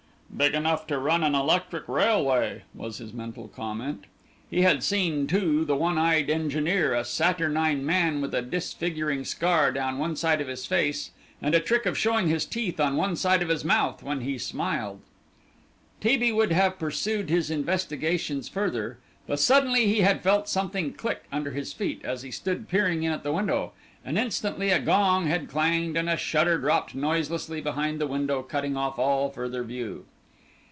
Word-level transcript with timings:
"Big 0.37 0.53
enough 0.55 0.87
to 0.87 0.97
run 0.97 1.25
an 1.25 1.35
electric 1.35 1.85
railway," 1.89 2.61
was 2.73 2.99
his 2.99 3.11
mental 3.13 3.49
comment. 3.49 4.05
He 4.49 4.61
had 4.61 4.81
seen, 4.81 5.27
too, 5.27 5.65
the 5.65 5.75
one 5.75 5.97
eyed 5.97 6.29
engineer, 6.29 6.93
a 6.95 7.03
saturnine 7.03 7.85
man 7.85 8.21
with 8.21 8.33
a 8.33 8.41
disfiguring 8.41 9.25
scar 9.25 9.73
down 9.73 9.97
one 9.97 10.15
side 10.15 10.39
of 10.39 10.47
his 10.47 10.65
face, 10.65 11.11
and 11.41 11.53
a 11.53 11.59
trick 11.59 11.85
of 11.85 11.97
showing 11.97 12.29
his 12.29 12.45
teeth 12.45 12.79
on 12.79 12.95
one 12.95 13.17
side 13.17 13.43
of 13.43 13.49
his 13.49 13.65
mouth 13.65 14.01
when 14.03 14.21
he 14.21 14.37
smiled. 14.37 15.01
T. 15.99 16.15
B. 16.15 16.31
would 16.31 16.53
have 16.53 16.79
pursued 16.79 17.29
his 17.29 17.51
investigations 17.51 18.47
further, 18.47 18.99
but 19.27 19.37
suddenly 19.39 19.87
he 19.87 19.99
had 19.99 20.23
felt 20.23 20.47
something 20.47 20.93
click 20.93 21.25
under 21.29 21.51
his 21.51 21.73
feet, 21.73 21.99
as 22.05 22.21
he 22.21 22.31
stood 22.31 22.69
peering 22.69 23.03
in 23.03 23.11
at 23.11 23.23
the 23.23 23.33
window, 23.33 23.73
and 24.05 24.17
instantly 24.17 24.69
a 24.71 24.79
gong 24.79 25.27
had 25.27 25.49
clanged, 25.49 25.97
and 25.97 26.09
a 26.09 26.15
shutter 26.15 26.57
dropped 26.57 26.95
noiselessly 26.95 27.59
behind 27.59 27.99
the 27.99 28.07
window, 28.07 28.41
cutting 28.41 28.77
off 28.77 28.97
all 28.97 29.29
further 29.29 29.61
view. 29.61 30.05